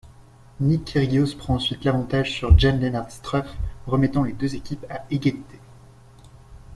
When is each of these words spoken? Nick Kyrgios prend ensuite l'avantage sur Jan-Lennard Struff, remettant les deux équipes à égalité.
Nick 0.59 0.85
Kyrgios 0.85 1.35
prend 1.37 1.53
ensuite 1.57 1.83
l'avantage 1.83 2.31
sur 2.31 2.57
Jan-Lennard 2.57 3.11
Struff, 3.11 3.55
remettant 3.85 4.23
les 4.23 4.33
deux 4.33 4.55
équipes 4.55 4.87
à 4.89 5.05
égalité. 5.11 5.59